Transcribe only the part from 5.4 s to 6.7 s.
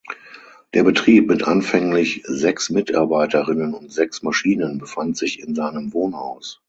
seinem Wohnhaus.